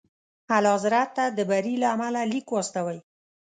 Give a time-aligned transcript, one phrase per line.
[0.55, 2.99] اعلیحضرت ته د بري له امله لیک واستوئ.